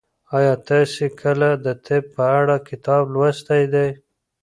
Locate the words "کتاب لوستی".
2.69-3.63